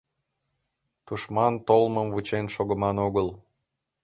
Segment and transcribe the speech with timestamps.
[1.05, 3.27] —Тушман толмым вучен шогыман огыл.